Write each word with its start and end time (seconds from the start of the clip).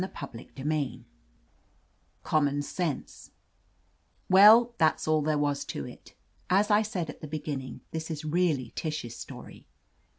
CHAPTER 0.17 0.43
XVIII 0.59 1.05
COMMON 2.23 2.63
SENSE 2.63 3.29
WELL, 4.31 4.73
that's 4.79 5.07
all 5.07 5.21
there 5.21 5.37
was 5.37 5.63
to 5.65 5.85
it. 5.85 6.15
As 6.49 6.71
I 6.71 6.81
said 6.81 7.07
at 7.11 7.21
the 7.21 7.27
beginning, 7.27 7.81
this 7.91 8.09
is 8.09 8.25
really 8.25 8.71
Tish's 8.75 9.15
story. 9.15 9.67